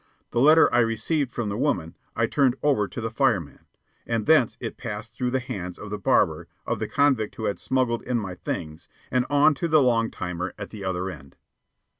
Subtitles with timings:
[0.31, 3.67] The letter I had received from the woman I turned over to the fireman,
[4.07, 7.59] and thence it passed through the hands of the barber, of the convict who had
[7.59, 11.37] smuggled in my things, and on to the long timer at the other end.